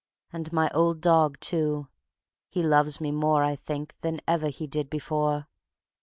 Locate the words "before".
4.89-5.47